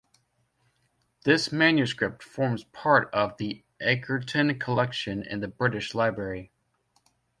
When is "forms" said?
2.23-2.63